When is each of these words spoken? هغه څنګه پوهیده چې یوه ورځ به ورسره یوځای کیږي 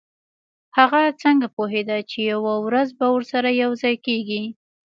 هغه 0.77 1.01
څنګه 1.21 1.47
پوهیده 1.55 1.97
چې 2.09 2.17
یوه 2.31 2.53
ورځ 2.65 2.89
به 2.97 3.05
ورسره 3.15 3.49
یوځای 3.63 3.95
کیږي 4.05 4.43